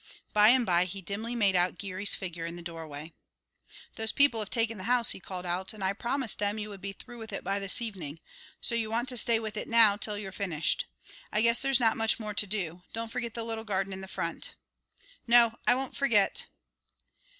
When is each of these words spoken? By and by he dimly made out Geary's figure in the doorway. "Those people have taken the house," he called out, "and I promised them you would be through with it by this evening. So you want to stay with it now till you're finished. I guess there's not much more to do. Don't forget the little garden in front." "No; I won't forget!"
By 0.33 0.49
and 0.49 0.65
by 0.65 0.85
he 0.85 0.99
dimly 0.99 1.35
made 1.35 1.55
out 1.55 1.77
Geary's 1.77 2.15
figure 2.15 2.47
in 2.47 2.55
the 2.55 2.63
doorway. 2.63 3.13
"Those 3.97 4.11
people 4.11 4.39
have 4.39 4.49
taken 4.49 4.79
the 4.79 4.85
house," 4.85 5.11
he 5.11 5.19
called 5.19 5.45
out, 5.45 5.73
"and 5.73 5.83
I 5.83 5.93
promised 5.93 6.39
them 6.39 6.57
you 6.57 6.69
would 6.69 6.81
be 6.81 6.91
through 6.93 7.19
with 7.19 7.31
it 7.31 7.43
by 7.43 7.59
this 7.59 7.83
evening. 7.83 8.19
So 8.61 8.73
you 8.73 8.89
want 8.89 9.09
to 9.09 9.15
stay 9.17 9.37
with 9.37 9.55
it 9.57 9.67
now 9.67 9.97
till 9.97 10.17
you're 10.17 10.31
finished. 10.31 10.87
I 11.31 11.41
guess 11.41 11.61
there's 11.61 11.79
not 11.79 11.97
much 11.97 12.19
more 12.19 12.33
to 12.33 12.47
do. 12.47 12.81
Don't 12.93 13.11
forget 13.11 13.35
the 13.35 13.43
little 13.43 13.63
garden 13.63 13.93
in 13.93 14.07
front." 14.07 14.55
"No; 15.27 15.59
I 15.67 15.75
won't 15.75 15.95
forget!" 15.95 16.47